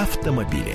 автомобили. 0.00 0.74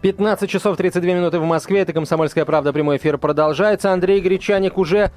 Пятнадцать 0.00 0.50
часов 0.50 0.76
32 0.76 1.12
минуты 1.12 1.38
в 1.38 1.44
Москве. 1.44 1.80
Это 1.80 1.92
«Комсомольская 1.92 2.44
правда». 2.44 2.72
Прямой 2.72 2.96
эфир 2.96 3.16
продолжается. 3.18 3.92
Андрей 3.92 4.20
Гречаник 4.20 4.76
уже 4.76 5.12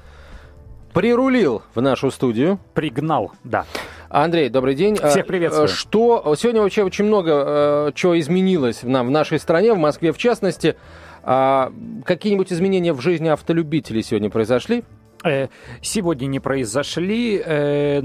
прирулил 0.94 1.62
в 1.74 1.80
нашу 1.80 2.12
студию. 2.12 2.60
Пригнал, 2.74 3.32
да. 3.42 3.64
Андрей, 4.08 4.48
добрый 4.50 4.76
день. 4.76 4.94
Всех 4.94 5.26
приветствую. 5.26 5.66
Что 5.66 6.36
сегодня 6.38 6.62
вообще 6.62 6.84
очень 6.84 7.06
много 7.06 7.88
э, 7.88 7.92
чего 7.96 8.16
изменилось 8.20 8.84
в, 8.84 8.86
в 8.86 9.10
нашей 9.10 9.40
стране, 9.40 9.74
в 9.74 9.78
Москве 9.78 10.12
в 10.12 10.18
частности. 10.18 10.76
А, 11.24 11.72
какие-нибудь 12.04 12.52
изменения 12.52 12.92
в 12.92 13.00
жизни 13.00 13.26
автолюбителей 13.26 14.04
сегодня 14.04 14.30
произошли? 14.30 14.84
Э, 15.24 15.48
сегодня 15.82 16.26
не 16.26 16.40
произошли, 16.40 17.42
э, 17.44 18.00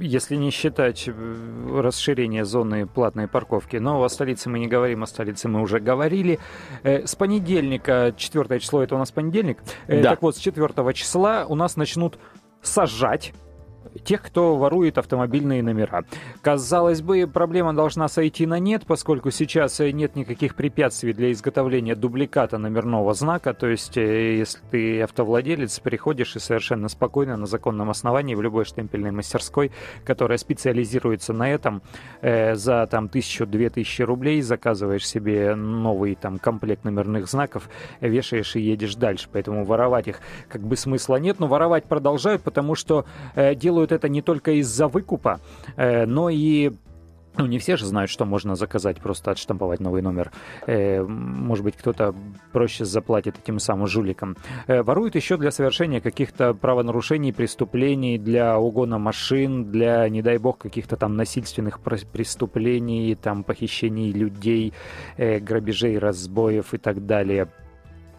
если 0.00 0.36
не 0.36 0.50
считать 0.50 1.08
э, 1.08 1.80
расширение 1.80 2.44
зоны 2.44 2.86
платной 2.86 3.28
парковки. 3.28 3.76
Но 3.76 4.02
о 4.02 4.08
столице 4.08 4.48
мы 4.48 4.58
не 4.58 4.66
говорим, 4.66 5.02
о 5.02 5.06
столице 5.06 5.48
мы 5.48 5.60
уже 5.60 5.80
говорили. 5.80 6.38
С 6.82 7.14
понедельника, 7.14 8.14
4 8.16 8.60
число, 8.60 8.82
это 8.82 8.94
у 8.94 8.98
нас 8.98 9.10
понедельник. 9.10 9.58
Да. 9.86 10.02
Так 10.02 10.22
вот, 10.22 10.36
с 10.36 10.38
4 10.38 10.92
числа 10.92 11.46
у 11.48 11.54
нас 11.54 11.76
начнут 11.76 12.18
сажать 12.62 13.32
тех, 14.04 14.22
кто 14.22 14.56
ворует 14.56 14.98
автомобильные 14.98 15.62
номера. 15.62 16.04
Казалось 16.40 17.02
бы, 17.02 17.26
проблема 17.26 17.74
должна 17.74 18.08
сойти 18.08 18.46
на 18.46 18.58
нет, 18.58 18.84
поскольку 18.86 19.30
сейчас 19.30 19.78
нет 19.80 20.16
никаких 20.16 20.54
препятствий 20.54 21.12
для 21.12 21.32
изготовления 21.32 21.94
дубликата 21.94 22.58
номерного 22.58 23.14
знака, 23.14 23.54
то 23.54 23.66
есть 23.66 23.96
э, 23.96 24.38
если 24.38 24.60
ты 24.70 25.02
автовладелец, 25.02 25.78
приходишь 25.80 26.36
и 26.36 26.38
совершенно 26.38 26.88
спокойно 26.88 27.36
на 27.36 27.46
законном 27.46 27.90
основании 27.90 28.34
в 28.34 28.42
любой 28.42 28.64
штемпельной 28.64 29.10
мастерской, 29.10 29.72
которая 30.04 30.38
специализируется 30.38 31.32
на 31.32 31.50
этом, 31.50 31.82
э, 32.20 32.54
за 32.54 32.86
там 32.86 33.08
тысячу-две 33.08 33.70
тысячи 33.70 34.02
рублей 34.02 34.40
заказываешь 34.42 35.06
себе 35.06 35.54
новый 35.54 36.14
там 36.14 36.38
комплект 36.38 36.84
номерных 36.84 37.28
знаков, 37.28 37.68
вешаешь 38.00 38.56
и 38.56 38.60
едешь 38.60 38.94
дальше. 38.94 39.28
Поэтому 39.32 39.64
воровать 39.64 40.08
их 40.08 40.20
как 40.48 40.62
бы 40.62 40.76
смысла 40.76 41.16
нет, 41.16 41.40
но 41.40 41.46
воровать 41.46 41.84
продолжают, 41.84 42.42
потому 42.42 42.74
что 42.74 43.04
э, 43.34 43.54
делают 43.68 43.92
это 43.92 44.08
не 44.08 44.22
только 44.22 44.52
из-за 44.52 44.88
выкупа, 44.88 45.40
э, 45.76 46.06
но 46.06 46.30
и 46.30 46.72
ну, 47.38 47.46
не 47.46 47.58
все 47.58 47.76
же 47.76 47.86
знают, 47.86 48.10
что 48.10 48.24
можно 48.24 48.56
заказать, 48.56 48.98
просто 48.98 49.30
отштамповать 49.30 49.80
новый 49.80 50.02
номер. 50.02 50.32
Э, 50.66 51.02
может 51.04 51.64
быть, 51.64 51.76
кто-то 51.76 52.14
проще 52.52 52.84
заплатит 52.84 53.36
этим 53.38 53.60
самым 53.60 53.86
жуликам. 53.86 54.36
Э, 54.66 54.82
воруют 54.82 55.14
еще 55.14 55.36
для 55.36 55.50
совершения 55.50 56.00
каких-то 56.00 56.54
правонарушений, 56.54 57.32
преступлений, 57.32 58.18
для 58.18 58.58
угона 58.58 58.98
машин, 58.98 59.70
для, 59.70 60.08
не 60.08 60.22
дай 60.22 60.38
бог, 60.38 60.58
каких-то 60.58 60.96
там 60.96 61.16
насильственных 61.16 61.80
преступлений, 61.80 63.14
там 63.14 63.44
похищений 63.44 64.10
людей, 64.12 64.72
э, 65.16 65.38
грабежей, 65.38 65.98
разбоев 65.98 66.74
и 66.74 66.78
так 66.78 67.06
далее 67.06 67.46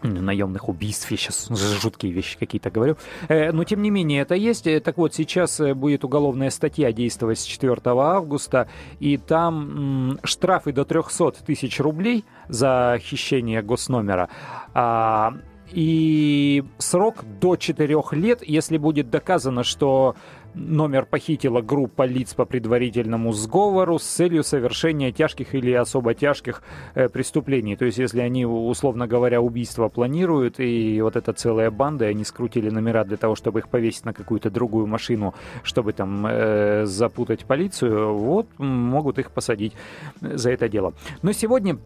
наемных 0.03 0.69
убийств, 0.69 1.09
я 1.11 1.17
сейчас 1.17 1.49
жуткие 1.49 2.13
вещи 2.13 2.37
какие-то 2.37 2.69
говорю. 2.69 2.97
Э, 3.27 3.51
но, 3.51 3.63
тем 3.63 3.81
не 3.81 3.89
менее, 3.89 4.21
это 4.21 4.35
есть. 4.35 4.67
Э, 4.67 4.79
так 4.79 4.97
вот, 4.97 5.13
сейчас 5.13 5.59
э, 5.59 5.73
будет 5.73 6.03
уголовная 6.03 6.49
статья 6.49 6.91
действовать 6.91 7.39
с 7.39 7.43
4 7.43 7.77
августа, 7.85 8.67
и 8.99 9.17
там 9.17 10.19
штрафы 10.23 10.71
до 10.71 10.85
300 10.85 11.43
тысяч 11.45 11.79
рублей 11.79 12.25
за 12.47 12.97
хищение 13.01 13.61
госномера. 13.61 14.29
А, 14.73 15.33
и 15.71 16.63
срок 16.77 17.23
до 17.39 17.55
4 17.55 18.01
лет, 18.13 18.41
если 18.43 18.77
будет 18.77 19.09
доказано, 19.09 19.63
что 19.63 20.15
номер 20.53 21.05
похитила 21.05 21.61
группа 21.61 22.05
лиц 22.05 22.33
по 22.33 22.45
предварительному 22.45 23.33
сговору 23.33 23.99
с 23.99 24.03
целью 24.03 24.43
совершения 24.43 25.11
тяжких 25.11 25.55
или 25.55 25.71
особо 25.71 26.13
тяжких 26.13 26.63
э, 26.95 27.09
преступлений. 27.09 27.75
То 27.75 27.85
есть, 27.85 27.97
если 27.97 28.19
они, 28.19 28.45
условно 28.45 29.07
говоря, 29.07 29.41
убийство 29.41 29.89
планируют, 29.89 30.59
и 30.59 31.01
вот 31.01 31.15
эта 31.15 31.33
целая 31.33 31.71
банда, 31.71 32.05
и 32.05 32.09
они 32.09 32.23
скрутили 32.23 32.69
номера 32.69 33.03
для 33.03 33.17
того, 33.17 33.35
чтобы 33.35 33.59
их 33.59 33.69
повесить 33.69 34.05
на 34.05 34.13
какую-то 34.13 34.49
другую 34.49 34.87
машину, 34.87 35.33
чтобы 35.63 35.93
там 35.93 36.25
э, 36.27 36.85
запутать 36.85 37.45
полицию, 37.45 38.15
вот 38.15 38.47
могут 38.57 39.19
их 39.19 39.31
посадить 39.31 39.73
за 40.21 40.51
это 40.51 40.69
дело. 40.69 40.93
Но 41.21 41.31
сегодня 41.31 41.77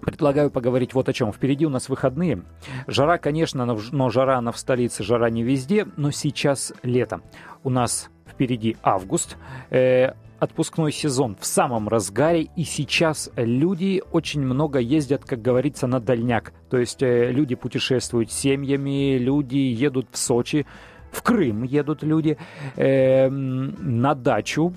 Предлагаю 0.00 0.50
поговорить 0.50 0.94
вот 0.94 1.08
о 1.08 1.12
чем. 1.12 1.32
Впереди 1.32 1.66
у 1.66 1.70
нас 1.70 1.88
выходные. 1.88 2.42
Жара, 2.86 3.18
конечно, 3.18 3.64
но 3.64 4.10
жара 4.10 4.38
она 4.38 4.52
в 4.52 4.58
столице, 4.58 5.02
жара 5.02 5.30
не 5.30 5.42
везде, 5.42 5.86
но 5.96 6.10
сейчас 6.10 6.72
лето. 6.82 7.20
У 7.64 7.70
нас 7.70 8.10
впереди 8.26 8.76
август. 8.82 9.36
Э, 9.70 10.12
отпускной 10.38 10.92
сезон 10.92 11.36
в 11.38 11.44
самом 11.44 11.88
разгаре, 11.88 12.48
и 12.54 12.62
сейчас 12.62 13.30
люди 13.36 14.02
очень 14.12 14.42
много 14.42 14.78
ездят, 14.78 15.24
как 15.24 15.42
говорится, 15.42 15.86
на 15.86 16.00
дальняк. 16.00 16.52
То 16.70 16.78
есть 16.78 17.02
э, 17.02 17.32
люди 17.32 17.54
путешествуют 17.54 18.30
семьями, 18.30 19.18
люди 19.18 19.56
едут 19.56 20.06
в 20.12 20.18
Сочи, 20.18 20.66
в 21.10 21.22
Крым 21.22 21.64
едут 21.64 22.02
люди, 22.02 22.38
э, 22.76 23.28
на 23.28 24.14
дачу 24.14 24.72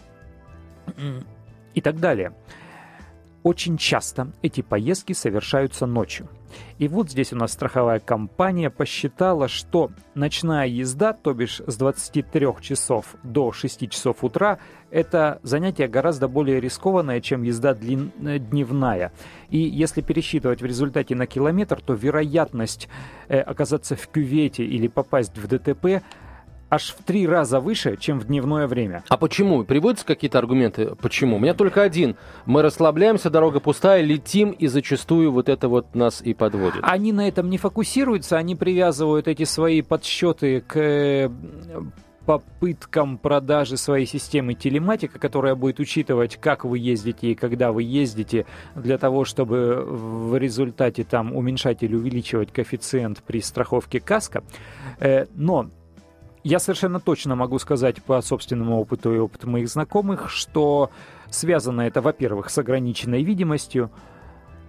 и 1.74 1.82
так 1.82 2.00
далее. 2.00 2.34
Очень 3.44 3.78
часто 3.78 4.32
эти 4.44 4.62
поездки 4.62 5.14
совершаются 5.14 5.88
ночью. 5.88 6.28
И 6.78 6.88
вот 6.88 7.10
здесь 7.10 7.34
у 7.34 7.38
нас 7.38 7.54
страховая 7.54 8.00
компания 8.00 8.70
посчитала, 8.70 9.48
что 9.48 9.90
ночная 10.16 10.68
езда, 10.68 11.14
то 11.14 11.34
бишь 11.34 11.62
с 11.66 11.76
23 11.76 12.48
часов 12.62 13.16
до 13.24 13.52
6 13.52 13.90
часов 13.90 14.24
утра, 14.24 14.60
это 14.92 15.40
занятие 15.44 15.88
гораздо 15.88 16.28
более 16.28 16.60
рискованное, 16.60 17.22
чем 17.22 17.44
езда 17.44 17.74
длин... 17.74 18.12
Э, 18.22 18.38
дневная. 18.38 19.12
И 19.50 19.58
если 19.58 20.02
пересчитывать 20.02 20.62
в 20.62 20.66
результате 20.66 21.16
на 21.16 21.26
километр, 21.26 21.82
то 21.82 21.94
вероятность 21.94 22.90
э, 23.28 23.40
оказаться 23.40 23.96
в 23.96 24.08
кювете 24.08 24.64
или 24.64 24.88
попасть 24.88 25.38
в 25.38 25.48
ДТП 25.48 26.04
аж 26.72 26.96
в 26.98 27.04
три 27.04 27.28
раза 27.28 27.60
выше, 27.60 27.98
чем 27.98 28.20
в 28.20 28.26
дневное 28.28 28.66
время. 28.66 29.04
А 29.10 29.18
почему? 29.18 29.64
Приводятся 29.66 30.06
какие-то 30.06 30.40
аргументы? 30.40 30.96
Почему? 31.02 31.36
У 31.36 31.40
меня 31.40 31.54
только 31.54 31.82
один. 31.82 32.16
Мы 32.46 32.62
расслабляемся, 32.62 33.30
дорога 33.30 33.60
пустая, 33.60 34.02
летим, 34.02 34.52
и 34.52 34.68
зачастую 34.68 35.34
вот 35.34 35.50
это 35.50 35.68
вот 35.68 35.94
нас 35.96 36.22
и 36.22 36.34
подводит. 36.34 36.80
Они 36.82 37.12
на 37.12 37.28
этом 37.28 37.50
не 37.50 37.58
фокусируются, 37.58 38.38
они 38.38 38.56
привязывают 38.56 39.28
эти 39.28 39.44
свои 39.44 39.82
подсчеты 39.82 40.62
к 40.62 40.78
э, 40.78 41.30
попыткам 42.26 43.18
продажи 43.18 43.76
своей 43.76 44.06
системы 44.06 44.54
телематика, 44.54 45.20
которая 45.20 45.56
будет 45.56 45.82
учитывать, 45.82 46.38
как 46.38 46.64
вы 46.64 46.80
ездите 46.80 47.32
и 47.32 47.36
когда 47.36 47.74
вы 47.74 47.84
ездите, 47.84 48.46
для 48.76 48.98
того, 48.98 49.26
чтобы 49.26 49.84
в 49.86 50.38
результате 50.38 51.04
там 51.04 51.36
уменьшать 51.36 51.84
или 51.84 51.96
увеличивать 51.96 52.54
коэффициент 52.54 53.22
при 53.24 53.42
страховке 53.42 54.00
каска. 54.00 54.42
Э, 55.00 55.26
но 55.36 55.70
я 56.44 56.60
совершенно 56.60 57.00
точно 57.00 57.36
могу 57.36 57.60
сказать 57.60 58.02
по 58.04 58.22
собственному 58.22 58.80
опыту 58.80 59.14
и 59.14 59.20
опыту 59.20 59.50
моих 59.50 59.70
знакомых, 59.70 60.30
что 60.30 60.90
связано 61.30 61.82
это, 61.82 62.02
во-первых, 62.02 62.50
с 62.50 62.58
ограниченной 62.58 63.24
видимостью, 63.24 63.92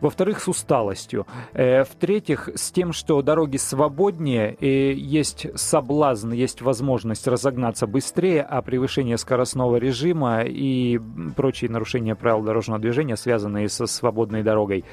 во-вторых, 0.02 0.40
с 0.40 0.48
усталостью. 0.48 1.26
Э, 1.52 1.84
в-третьих, 1.84 2.48
с 2.56 2.72
тем, 2.72 2.92
что 2.92 3.22
дороги 3.22 3.56
свободнее, 3.56 4.52
и 4.58 4.94
есть 4.94 5.46
соблазн, 5.54 6.32
есть 6.32 6.60
возможность 6.60 7.28
разогнаться 7.28 7.86
быстрее, 7.86 8.42
а 8.42 8.62
превышение 8.62 9.16
скоростного 9.16 9.76
режима 9.76 10.42
и 10.42 11.00
прочие 11.36 11.70
нарушения 11.70 12.16
правил 12.16 12.42
дорожного 12.42 12.80
движения, 12.80 13.16
связанные 13.16 13.68
со 13.68 13.86
свободной 13.86 14.42
дорогой, 14.42 14.84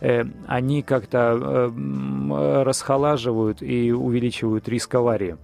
э, 0.00 0.24
они 0.46 0.82
как-то 0.82 1.72
э, 1.72 2.62
расхолаживают 2.62 3.62
и 3.62 3.90
увеличивают 3.90 4.68
риск 4.68 4.94
аварии. 4.94 5.38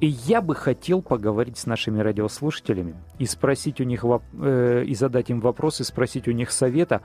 И 0.00 0.06
я 0.06 0.40
бы 0.40 0.54
хотел 0.54 1.02
поговорить 1.02 1.58
с 1.58 1.66
нашими 1.66 2.00
радиослушателями 2.00 2.94
и 3.18 3.26
спросить 3.26 3.80
у 3.80 3.84
них 3.84 4.04
э, 4.04 4.84
и 4.86 4.94
задать 4.94 5.30
им 5.30 5.40
вопросы, 5.40 5.82
спросить 5.82 6.28
у 6.28 6.32
них 6.32 6.52
совета, 6.52 7.02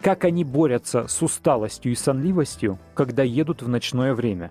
как 0.00 0.24
они 0.24 0.44
борются 0.44 1.06
с 1.06 1.22
усталостью 1.22 1.92
и 1.92 1.94
сонливостью, 1.94 2.78
когда 2.94 3.22
едут 3.22 3.62
в 3.62 3.68
ночное 3.68 4.14
время. 4.14 4.50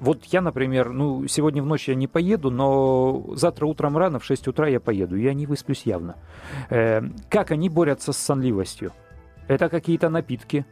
Вот 0.00 0.24
я, 0.24 0.40
например, 0.40 0.92
ну, 0.92 1.26
сегодня 1.28 1.62
в 1.62 1.66
ночь 1.66 1.88
я 1.88 1.94
не 1.94 2.08
поеду, 2.08 2.50
но 2.50 3.34
завтра 3.34 3.66
утром 3.66 3.98
рано, 3.98 4.18
в 4.18 4.24
6 4.24 4.48
утра 4.48 4.66
я 4.66 4.80
поеду, 4.80 5.14
я 5.16 5.34
не 5.34 5.44
высплюсь 5.44 5.82
явно. 5.84 6.16
Э, 6.70 7.02
как 7.28 7.50
они 7.50 7.68
борются 7.68 8.12
с 8.12 8.16
сонливостью? 8.16 8.92
Это 9.46 9.68
какие-то 9.68 10.08
напитки, 10.08 10.64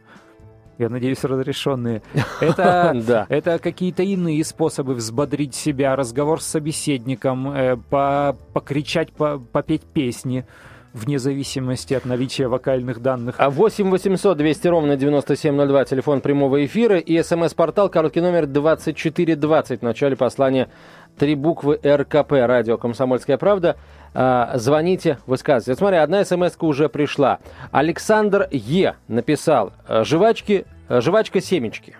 я 0.79 0.89
надеюсь, 0.89 1.23
разрешенные. 1.23 2.01
Это, 2.41 3.25
это 3.29 3.59
какие-то 3.59 4.01
иные 4.01 4.43
способы 4.45 4.93
взбодрить 4.93 5.53
себя, 5.53 5.95
разговор 5.95 6.41
с 6.41 6.45
собеседником, 6.45 7.51
э, 7.51 7.77
по, 7.89 8.35
покричать, 8.53 9.11
по, 9.11 9.37
попеть 9.37 9.83
песни 9.83 10.45
вне 10.93 11.19
зависимости 11.19 11.93
от 11.93 12.05
наличия 12.05 12.47
вокальных 12.47 13.01
данных. 13.01 13.35
А 13.37 13.49
8 13.49 13.89
800 13.91 14.37
200 14.37 14.67
ровно 14.67 14.95
9702, 14.95 15.85
телефон 15.85 16.21
прямого 16.21 16.65
эфира 16.65 16.97
и 16.97 17.21
смс-портал, 17.21 17.89
короткий 17.89 18.21
номер 18.21 18.47
2420 18.47 19.81
в 19.81 19.83
начале 19.83 20.15
послания 20.15 20.69
три 21.17 21.35
буквы 21.35 21.79
РКП, 21.83 22.31
радио 22.31 22.77
«Комсомольская 22.77 23.37
правда». 23.37 23.75
А, 24.13 24.51
звоните, 24.55 25.17
высказывайте. 25.27 25.75
Смотри, 25.75 25.97
одна 25.97 26.25
смс 26.25 26.55
уже 26.59 26.89
пришла. 26.89 27.39
Александр 27.71 28.47
Е. 28.51 28.95
написал 29.07 29.73
«Жвачки, 29.87 30.65
жвачка-семечки». 30.89 31.95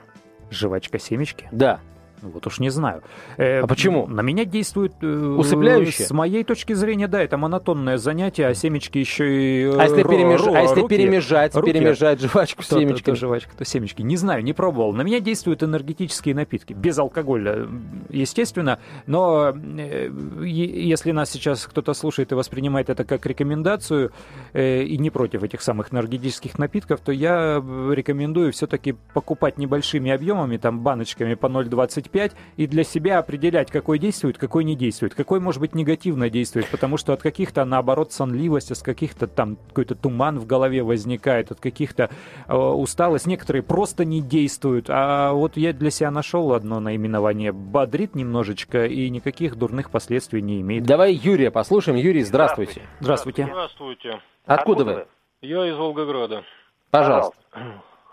Жвачка-семечки? 0.51 1.47
Да. 1.51 1.79
Вот 2.21 2.45
уж 2.47 2.59
не 2.59 2.69
знаю. 2.69 3.03
Э, 3.37 3.61
а 3.61 3.67
почему? 3.67 4.07
На 4.07 4.21
меня 4.21 4.45
действует... 4.45 4.93
Э, 5.01 5.35
Усыпляющее? 5.37 6.07
С 6.07 6.11
моей 6.11 6.43
точки 6.43 6.73
зрения, 6.73 7.07
да, 7.07 7.21
это 7.21 7.37
монотонное 7.37 7.97
занятие, 7.97 8.47
а 8.47 8.53
семечки 8.53 8.97
еще 8.97 9.25
и... 9.25 9.63
Э, 9.65 9.77
а 9.79 9.83
если, 9.83 10.03
перемеж... 10.03 10.41
а 10.47 10.61
если 10.61 10.81
руки, 10.81 10.95
перемежать, 10.95 11.55
руки, 11.55 11.71
перемежать 11.71 12.21
жвачку 12.21 12.63
с 12.63 12.67
семечками? 12.67 13.15
То, 13.15 13.19
жвачка, 13.19 13.55
то 13.57 13.65
семечки. 13.65 14.01
Не 14.01 14.17
знаю, 14.17 14.43
не 14.43 14.53
пробовал. 14.53 14.93
На 14.93 15.01
меня 15.01 15.19
действуют 15.19 15.63
энергетические 15.63 16.35
напитки. 16.35 16.73
Без 16.73 16.97
алкоголя, 16.97 17.67
естественно. 18.09 18.79
Но 19.05 19.53
э, 19.53 20.11
если 20.43 21.11
нас 21.11 21.29
сейчас 21.29 21.65
кто-то 21.65 21.93
слушает 21.93 22.31
и 22.31 22.35
воспринимает 22.35 22.89
это 22.89 23.03
как 23.03 23.25
рекомендацию 23.25 24.11
э, 24.53 24.83
и 24.83 24.97
не 24.97 25.09
против 25.09 25.43
этих 25.43 25.61
самых 25.61 25.93
энергетических 25.93 26.57
напитков, 26.59 26.99
то 26.99 27.11
я 27.11 27.63
рекомендую 27.91 28.51
все-таки 28.51 28.95
покупать 29.13 29.57
небольшими 29.57 30.11
объемами, 30.11 30.57
там 30.57 30.79
баночками 30.81 31.35
по 31.35 31.47
0,25 31.47 32.08
5 32.09 32.33
и 32.57 32.67
для 32.67 32.83
себя 32.83 33.19
определять, 33.19 33.71
какой 33.71 33.99
действует, 33.99 34.37
какой 34.37 34.63
не 34.63 34.75
действует, 34.75 35.15
какой, 35.15 35.39
может 35.39 35.61
быть, 35.61 35.75
негативно 35.75 36.29
действует, 36.29 36.67
потому 36.69 36.97
что 36.97 37.13
от 37.13 37.21
каких-то, 37.21 37.65
наоборот, 37.65 38.11
сонливость, 38.11 38.71
от 38.71 38.81
каких-то 38.81 39.27
там 39.27 39.57
какой-то 39.67 39.95
туман 39.95 40.39
в 40.39 40.45
голове 40.45 40.83
возникает, 40.83 41.51
от 41.51 41.59
каких-то 41.59 42.09
э, 42.47 42.55
усталость. 42.55 43.27
Некоторые 43.27 43.63
просто 43.63 44.05
не 44.05 44.21
действуют. 44.21 44.87
А 44.89 45.33
вот 45.33 45.57
я 45.57 45.73
для 45.73 45.91
себя 45.91 46.11
нашел 46.11 46.53
одно 46.53 46.79
наименование. 46.79 47.51
Бодрит 47.51 48.15
немножечко 48.15 48.85
и 48.85 49.09
никаких 49.09 49.55
дурных 49.55 49.91
последствий 49.91 50.41
не 50.41 50.61
имеет. 50.61 50.83
Давай 50.83 51.13
Юрия 51.13 51.51
послушаем. 51.51 51.97
Юрий, 51.97 52.23
здравствуйте. 52.23 52.81
Здравствуйте. 52.99 53.45
Здравствуйте. 53.45 54.21
Откуда, 54.45 54.81
Откуда 54.81 54.83
вы? 54.83 55.07
Я 55.41 55.67
из 55.67 55.77
Волгограда. 55.77 56.43
Пожалуйста. 56.91 57.35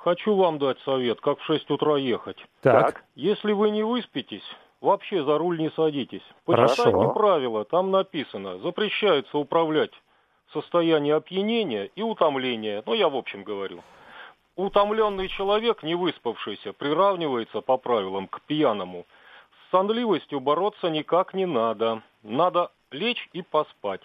Хочу 0.07 0.37
вам 0.37 0.61
дать 0.61 0.79
совет, 0.83 1.21
как 1.21 1.41
в 1.41 1.45
6 1.47 1.69
утра 1.69 1.97
ехать. 1.97 2.37
Так. 2.61 3.03
Если 3.17 3.51
вы 3.51 3.71
не 3.71 3.83
выспитесь, 3.83 4.45
вообще 4.81 5.25
за 5.25 5.37
руль 5.37 5.59
не 5.59 5.69
садитесь. 5.71 6.23
Почитайте 6.45 6.93
Хорошо. 6.93 7.11
правила, 7.11 7.65
там 7.65 7.91
написано. 7.91 8.61
Запрещается 8.61 9.37
управлять 9.37 9.91
в 10.47 10.53
состоянии 10.53 11.11
опьянения 11.11 11.91
и 11.97 12.03
утомления. 12.03 12.85
Ну, 12.87 12.95
я 12.95 13.09
в 13.09 13.17
общем 13.17 13.43
говорю. 13.43 13.83
Утомленный 14.55 15.27
человек, 15.27 15.83
не 15.83 15.97
выспавшийся, 15.97 16.73
приравнивается 16.73 17.61
по 17.61 17.77
правилам 17.77 18.29
к 18.29 18.43
пьяному. 18.43 19.07
С 19.51 19.73
сонливостью 19.73 20.39
бороться 20.39 20.89
никак 20.89 21.35
не 21.35 21.47
надо. 21.47 22.01
Надо 22.23 22.71
лечь 22.93 23.29
и 23.33 23.43
поспать. 23.43 24.03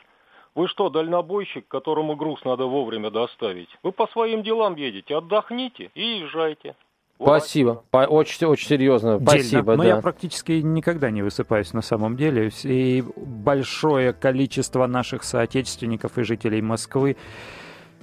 Вы 0.53 0.67
что, 0.67 0.89
дальнобойщик, 0.89 1.67
которому 1.67 2.15
груз 2.15 2.43
надо 2.43 2.65
вовремя 2.65 3.09
доставить? 3.09 3.69
Вы 3.83 3.91
по 3.91 4.07
своим 4.07 4.43
делам 4.43 4.75
едете, 4.75 5.15
отдохните 5.15 5.91
и 5.95 6.19
езжайте. 6.19 6.75
Спасибо. 7.21 7.83
По, 7.91 7.99
очень, 7.99 8.47
очень 8.47 8.67
серьезно. 8.67 9.19
Спасибо. 9.19 9.75
Но 9.75 9.83
да. 9.83 9.89
я 9.89 10.01
практически 10.01 10.53
никогда 10.53 11.11
не 11.11 11.21
высыпаюсь 11.21 11.71
на 11.71 11.81
самом 11.81 12.17
деле. 12.17 12.51
И 12.63 13.03
большое 13.15 14.11
количество 14.11 14.87
наших 14.87 15.23
соотечественников 15.23 16.17
и 16.17 16.23
жителей 16.23 16.61
Москвы 16.61 17.15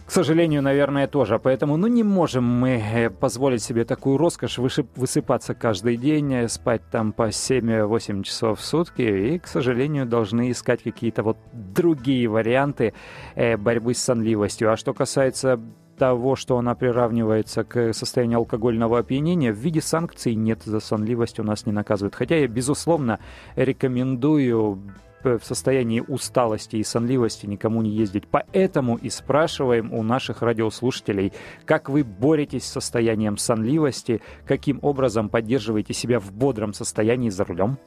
к 0.08 0.10
сожалению, 0.10 0.62
наверное, 0.62 1.06
тоже. 1.06 1.38
Поэтому, 1.38 1.76
ну, 1.76 1.87
не 1.87 2.02
можем 2.02 2.43
мы 2.43 2.82
э, 2.82 3.10
позволить 3.10 3.62
себе 3.62 3.84
такую 3.84 4.16
роскошь 4.16 4.56
высыпаться 4.56 5.52
каждый 5.52 5.99
день, 5.99 6.32
э, 6.32 6.49
спать 6.49 6.81
там 6.90 7.12
по 7.12 7.28
7-8 7.28 8.22
часов 8.22 8.58
в 8.58 8.64
сутки. 8.64 9.02
И, 9.02 9.38
к 9.38 9.46
сожалению, 9.46 10.06
должны 10.06 10.50
искать 10.50 10.82
какие-то 10.82 11.22
вот 11.22 11.37
другие 11.52 12.26
варианты 12.26 12.94
э, 13.34 13.58
борьбы 13.58 13.93
с 13.93 13.99
сонливостью. 13.99 14.72
А 14.72 14.78
что 14.78 14.94
касается 14.94 15.60
того, 15.99 16.37
что 16.37 16.56
она 16.56 16.75
приравнивается 16.75 17.64
к 17.64 17.93
состоянию 17.93 18.38
алкогольного 18.38 19.00
опьянения, 19.00 19.52
в 19.52 19.56
виде 19.56 19.82
санкций 19.82 20.34
нет, 20.34 20.62
за 20.64 20.81
сонливость 20.81 21.38
у 21.38 21.43
нас 21.43 21.66
не 21.66 21.72
наказывают. 21.72 22.14
Хотя 22.14 22.37
я, 22.37 22.49
безусловно, 22.49 23.19
рекомендую 23.56 24.81
в 25.25 25.41
состоянии 25.41 26.00
усталости 26.00 26.76
и 26.76 26.85
сонливости 26.85 27.47
никому 27.47 27.82
не 27.82 27.91
ездить. 27.91 28.25
Поэтому 28.31 28.97
и 28.97 29.09
спрашиваем 29.09 29.93
у 29.93 30.03
наших 30.03 30.43
радиослушателей, 30.43 31.32
как 31.65 31.88
вы 31.88 32.05
боретесь 32.05 32.65
с 32.65 32.73
состоянием 32.73 33.37
сонливости, 33.37 34.20
каким 34.47 34.79
образом 34.82 35.29
поддерживаете 35.29 35.94
себя 35.94 36.20
в 36.20 36.32
бодром 36.32 36.73
состоянии 36.73 37.31
за 37.31 37.44
рулем. 37.44 37.79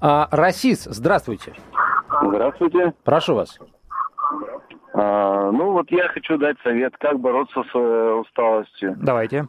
А, 0.00 0.28
Расис, 0.30 0.84
здравствуйте. 0.84 1.54
Здравствуйте. 2.22 2.92
Прошу 3.04 3.34
вас. 3.34 3.58
А, 4.94 5.50
ну 5.52 5.72
вот 5.72 5.90
я 5.90 6.08
хочу 6.08 6.38
дать 6.38 6.56
совет, 6.62 6.96
как 6.98 7.20
бороться 7.20 7.62
с 7.62 7.74
э, 7.74 8.12
усталостью. 8.14 8.96
Давайте. 9.00 9.46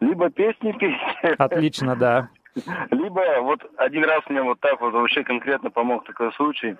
Либо 0.00 0.30
песни 0.30 0.72
петь. 0.72 1.38
Отлично, 1.38 1.94
да. 1.94 2.30
Либо 2.90 3.40
вот 3.42 3.60
один 3.76 4.04
раз 4.04 4.22
мне 4.28 4.42
вот 4.42 4.60
так 4.60 4.80
вот 4.80 4.92
вообще 4.92 5.22
конкретно 5.22 5.70
помог 5.70 6.04
такой 6.04 6.32
случай. 6.32 6.76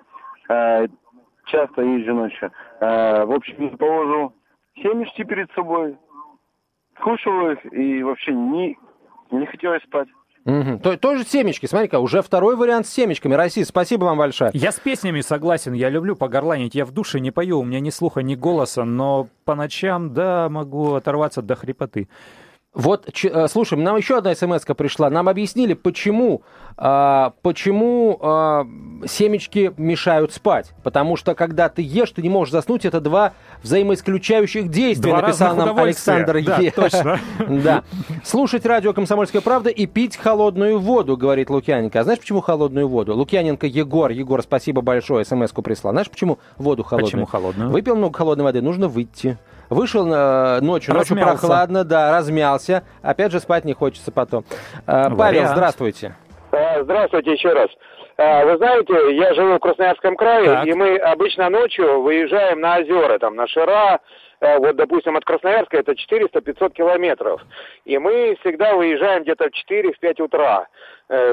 А, 0.49 0.87
часто 1.46 1.82
езжу 1.82 2.14
ночью. 2.14 2.50
А, 2.81 3.25
в 3.25 3.32
общем, 3.32 3.76
положу 3.76 4.32
семечки 4.76 5.22
перед 5.25 5.50
собой, 5.52 5.96
кушаю 7.00 7.52
их 7.52 7.72
и 7.72 8.02
вообще 8.02 8.32
не, 8.32 8.78
не 9.31 9.46
хотелось 9.46 9.82
спать. 9.82 10.08
Угу. 10.44 10.78
То, 10.82 10.96
тоже 10.96 11.25
семечки. 11.25 11.67
Смотри-ка, 11.67 11.99
уже 11.99 12.23
второй 12.23 12.56
вариант 12.56 12.87
с 12.87 12.90
семечками. 12.90 13.34
Россия, 13.34 13.64
спасибо 13.64 14.05
вам 14.05 14.19
большое. 14.19 14.50
Я 14.55 14.73
с 14.73 14.81
песнями 14.81 15.20
согласен. 15.20 15.75
Я 15.75 15.90
люблю 15.90 16.16
погорланить. 16.16 16.75
Я 16.75 16.87
в 16.87 16.93
душе 16.93 17.20
не 17.20 17.31
пою, 17.31 17.61
у 17.61 17.64
меня 17.64 17.81
ни 17.81 17.90
слуха, 17.90 18.23
ни 18.23 18.34
голоса, 18.34 18.84
но 18.84 19.28
по 19.44 19.55
ночам, 19.55 20.14
да, 20.14 20.49
могу 20.49 20.94
оторваться 20.94 21.43
до 21.43 21.56
хрипоты. 21.56 22.08
Вот, 22.72 23.08
э, 23.25 23.49
слушай, 23.49 23.76
нам 23.76 23.96
еще 23.96 24.19
одна 24.19 24.32
смс 24.32 24.64
пришла. 24.76 25.11
Нам 25.11 25.28
объяснили, 25.28 25.75
почему, 25.75 26.43
а, 26.76 27.32
почему 27.43 28.17
а, 28.22 28.64
семечки 29.08 29.72
мешают 29.76 30.32
спать. 30.32 30.72
Потому 30.84 31.17
что, 31.17 31.34
когда 31.34 31.69
ты 31.69 31.82
ешь, 31.82 32.12
ты 32.12 32.22
не 32.22 32.28
можешь 32.28 32.52
заснуть. 32.52 32.84
Это 32.84 33.00
два 33.00 33.32
взаимоисключающих 33.64 34.70
действия, 34.70 35.11
два 35.11 35.22
написал 35.22 35.56
нам 35.56 35.76
Александр 35.76 36.44
да, 36.44 36.58
Е. 36.58 36.70
Точно. 36.70 37.19
да. 37.49 37.82
Слушать 38.22 38.64
радио 38.64 38.93
«Комсомольская 38.93 39.43
правда» 39.43 39.70
и 39.70 39.87
пить 39.87 40.16
холодную 40.16 40.78
воду, 40.78 41.16
говорит 41.16 41.50
Лукьяненко. 41.50 41.99
А 41.99 42.05
знаешь, 42.05 42.20
почему 42.20 42.40
холодную 42.40 42.87
воду? 42.87 43.16
Лукьяненко 43.16 43.66
Егор. 43.66 44.12
Егор, 44.12 44.43
спасибо 44.43 44.81
большое, 44.81 45.25
смс-ку 45.25 45.62
прислал. 45.62 45.92
Знаешь, 45.92 46.09
почему 46.09 46.38
воду 46.56 46.85
холодную? 46.85 47.11
Почему 47.11 47.26
холодную? 47.26 47.71
Выпил 47.71 47.97
много 47.97 48.16
холодной 48.16 48.45
воды, 48.45 48.62
нужно 48.62 48.87
выйти. 48.87 49.38
Вышел 49.71 50.05
э, 50.12 50.61
ночью, 50.61 50.95
ночью 50.95 51.17
прохладно, 51.17 51.85
да, 51.85 52.11
размялся. 52.19 52.83
Опять 53.03 53.31
же, 53.31 53.39
спать 53.39 53.65
не 53.65 53.73
хочется 53.73 54.11
потом. 54.11 54.45
Э, 54.85 55.05
Павел, 55.17 55.47
здравствуйте. 55.47 56.17
Э, 56.50 56.83
здравствуйте 56.83 57.33
еще 57.33 57.53
раз. 57.53 57.71
Вы 58.19 58.59
знаете, 58.59 59.17
я 59.17 59.33
живу 59.33 59.55
в 59.55 59.61
Красноярском 59.61 60.15
крае, 60.15 60.45
так. 60.45 60.67
и 60.67 60.75
мы 60.75 60.97
обычно 60.99 61.49
ночью 61.49 62.03
выезжаем 62.03 62.61
на 62.61 62.77
озера, 62.77 63.19
там, 63.19 63.35
на 63.35 63.47
Шира, 63.47 63.99
вот, 64.43 64.77
допустим, 64.77 65.17
от 65.17 65.25
Красноярска 65.25 65.79
это 65.79 65.93
400-500 65.93 66.75
километров. 66.75 67.41
И 67.87 67.97
мы 67.97 68.37
всегда 68.41 68.75
выезжаем 68.75 69.23
где-то 69.23 69.49
в 69.49 69.73
4-5 69.73 70.23
утра, 70.23 70.67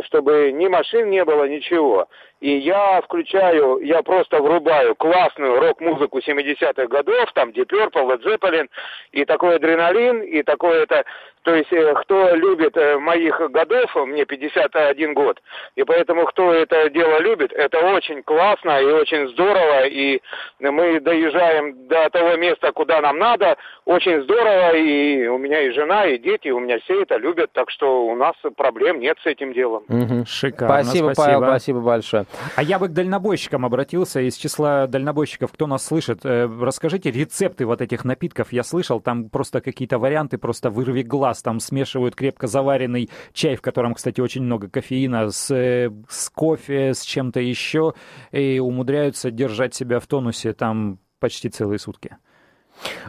чтобы 0.05 0.51
ни 0.53 0.67
машин 0.67 1.09
не 1.09 1.23
было, 1.23 1.47
ничего 1.47 2.07
и 2.39 2.57
я 2.57 3.01
включаю, 3.01 3.79
я 3.79 4.03
просто 4.03 4.41
врубаю 4.41 4.95
классную 4.95 5.59
рок-музыку 5.59 6.19
70-х 6.19 6.87
годов, 6.87 7.31
там 7.33 7.49
Deep 7.49 7.69
Purple, 7.69 8.07
Led 8.07 8.23
Zeppelin, 8.23 8.67
и 9.11 9.25
такой 9.25 9.55
адреналин, 9.55 10.21
и 10.21 10.43
такое 10.43 10.83
это, 10.83 11.03
то 11.41 11.55
есть 11.55 11.71
э, 11.73 11.93
кто 11.95 12.35
любит 12.35 12.77
э, 12.77 12.99
моих 12.99 13.39
годов, 13.51 13.95
мне 13.95 14.25
51 14.25 15.13
год, 15.15 15.41
и 15.75 15.83
поэтому 15.83 16.25
кто 16.25 16.53
это 16.53 16.89
дело 16.91 17.19
любит, 17.19 17.51
это 17.53 17.79
очень 17.79 18.21
классно 18.21 18.81
и 18.81 18.85
очень 18.85 19.29
здорово, 19.29 19.87
и 19.87 20.21
мы 20.59 20.99
доезжаем 20.99 21.87
до 21.87 22.09
того 22.11 22.35
места, 22.35 22.71
куда 22.71 23.01
нам 23.01 23.17
надо, 23.17 23.57
очень 23.85 24.21
здорово, 24.21 24.75
и 24.75 25.25
у 25.25 25.39
меня 25.39 25.61
и 25.61 25.71
жена, 25.71 26.05
и 26.05 26.19
дети, 26.19 26.49
у 26.49 26.59
меня 26.59 26.79
все 26.81 27.01
это 27.01 27.17
любят, 27.17 27.51
так 27.53 27.71
что 27.71 28.05
у 28.05 28.15
нас 28.15 28.35
проблем 28.55 28.99
нет 28.99 29.17
с 29.23 29.25
этим 29.25 29.53
делом. 29.53 29.66
Угу. 29.75 30.25
Шикарно, 30.25 30.83
спасибо, 30.83 31.13
спасибо. 31.13 31.15
Павел, 31.15 31.41
спасибо 31.41 31.81
большое. 31.81 32.25
А 32.55 32.63
я 32.63 32.79
бы 32.79 32.87
к 32.87 32.93
дальнобойщикам 32.93 33.65
обратился 33.65 34.21
из 34.21 34.35
числа 34.35 34.87
дальнобойщиков, 34.87 35.51
кто 35.51 35.67
нас 35.67 35.85
слышит. 35.85 36.25
Э, 36.25 36.49
расскажите 36.61 37.11
рецепты 37.11 37.65
вот 37.65 37.81
этих 37.81 38.05
напитков. 38.05 38.51
Я 38.51 38.63
слышал, 38.63 38.99
там 38.99 39.29
просто 39.29 39.61
какие-то 39.61 39.99
варианты, 39.99 40.37
просто 40.37 40.69
вырви 40.69 41.03
глаз, 41.03 41.41
там 41.41 41.59
смешивают 41.59 42.15
крепко 42.15 42.47
заваренный 42.47 43.09
чай, 43.33 43.55
в 43.55 43.61
котором, 43.61 43.93
кстати, 43.93 44.21
очень 44.21 44.43
много 44.43 44.69
кофеина, 44.69 45.29
с, 45.29 45.53
э, 45.53 45.91
с 46.09 46.29
кофе, 46.29 46.93
с 46.93 47.01
чем-то 47.01 47.39
еще, 47.39 47.93
и 48.31 48.59
умудряются 48.59 49.31
держать 49.31 49.73
себя 49.75 49.99
в 49.99 50.07
тонусе 50.07 50.53
там 50.53 50.99
почти 51.19 51.49
целые 51.49 51.79
сутки. 51.79 52.17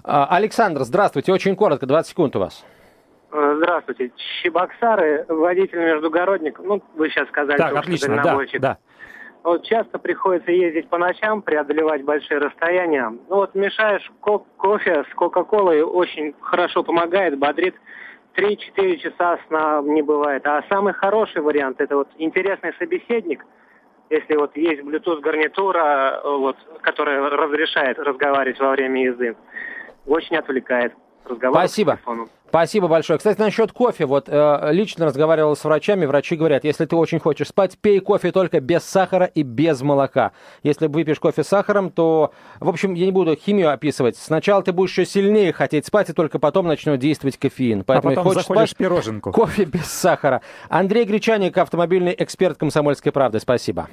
А, 0.02 0.26
Александр, 0.26 0.84
здравствуйте. 0.84 1.32
Очень 1.32 1.56
коротко, 1.56 1.86
20 1.86 2.10
секунд 2.10 2.36
у 2.36 2.40
вас. 2.40 2.64
Э, 3.30 3.54
здравствуйте. 3.58 4.10
Чебоксары, 4.42 5.24
водитель 5.28 5.78
междугородник. 5.78 6.58
Ну, 6.60 6.82
вы 6.94 7.10
сейчас 7.10 7.28
сказали, 7.28 7.56
так, 7.58 7.72
отлично, 7.76 8.16
да, 8.16 8.22
да. 8.58 8.78
Вот 9.44 9.64
часто 9.64 9.98
приходится 9.98 10.50
ездить 10.50 10.88
по 10.88 10.98
ночам, 10.98 11.42
преодолевать 11.42 12.02
большие 12.04 12.38
расстояния. 12.38 13.08
Ну 13.10 13.36
вот 13.36 13.54
мешаешь 13.54 14.10
ко- 14.20 14.44
кофе 14.56 15.04
с 15.10 15.14
Кока-Колой, 15.14 15.82
очень 15.82 16.34
хорошо 16.40 16.82
помогает, 16.82 17.38
бодрит. 17.38 17.74
3-4 18.36 18.96
часа 18.98 19.38
сна 19.48 19.80
не 19.82 20.02
бывает. 20.02 20.46
А 20.46 20.62
самый 20.68 20.92
хороший 20.92 21.40
вариант 21.42 21.80
это 21.80 21.96
вот 21.96 22.08
интересный 22.18 22.72
собеседник. 22.78 23.44
Если 24.10 24.36
вот 24.36 24.56
есть 24.56 24.82
Bluetooth 24.82 25.20
гарнитура, 25.20 26.20
вот, 26.24 26.56
которая 26.80 27.20
разрешает 27.28 27.98
разговаривать 27.98 28.58
во 28.60 28.70
время 28.70 29.04
езды, 29.04 29.36
очень 30.06 30.36
отвлекает 30.36 30.94
разговор 31.28 31.56
Спасибо. 31.56 31.98
Спасибо 32.48 32.88
большое. 32.88 33.18
Кстати, 33.18 33.38
насчет 33.38 33.72
кофе. 33.72 34.06
Вот 34.06 34.24
э, 34.28 34.68
лично 34.72 35.04
разговаривал 35.04 35.54
с 35.54 35.64
врачами. 35.64 36.06
Врачи 36.06 36.34
говорят, 36.34 36.64
если 36.64 36.86
ты 36.86 36.96
очень 36.96 37.18
хочешь 37.18 37.48
спать, 37.48 37.76
пей 37.78 38.00
кофе 38.00 38.32
только 38.32 38.60
без 38.60 38.84
сахара 38.84 39.26
и 39.26 39.42
без 39.42 39.82
молока. 39.82 40.32
Если 40.62 40.86
выпьешь 40.86 41.20
кофе 41.20 41.44
с 41.44 41.48
сахаром, 41.48 41.90
то, 41.90 42.32
в 42.58 42.68
общем, 42.68 42.94
я 42.94 43.04
не 43.04 43.12
буду 43.12 43.36
химию 43.36 43.70
описывать. 43.70 44.16
Сначала 44.16 44.62
ты 44.62 44.72
будешь 44.72 44.92
еще 44.92 45.04
сильнее 45.04 45.52
хотеть 45.52 45.86
спать, 45.86 46.08
и 46.08 46.14
только 46.14 46.38
потом 46.38 46.66
начнет 46.66 46.98
действовать 46.98 47.36
кофеин. 47.36 47.84
Поэтому 47.84 48.12
а 48.12 48.16
потом 48.16 48.24
хочешь 48.24 48.42
заходишь 48.42 48.70
спать, 48.70 48.78
пироженку. 48.78 49.30
Кофе 49.30 49.64
без 49.64 49.86
сахара. 49.86 50.40
Андрей 50.70 51.04
Гречаник, 51.04 51.58
автомобильный 51.58 52.14
эксперт 52.16 52.56
«Комсомольской 52.56 53.12
правды». 53.12 53.40
Спасибо. 53.40 53.88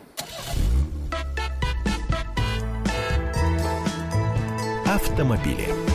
Автомобили 4.86 5.95